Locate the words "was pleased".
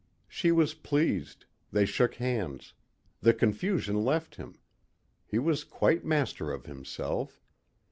0.51-1.45